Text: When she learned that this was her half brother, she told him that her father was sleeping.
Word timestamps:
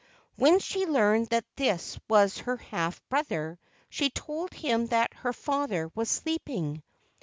When 0.35 0.57
she 0.57 0.87
learned 0.87 1.27
that 1.27 1.45
this 1.57 1.99
was 2.09 2.39
her 2.39 2.57
half 2.57 3.07
brother, 3.07 3.59
she 3.87 4.09
told 4.09 4.51
him 4.51 4.87
that 4.87 5.13
her 5.13 5.31
father 5.31 5.91
was 5.93 6.09
sleeping. 6.09 6.81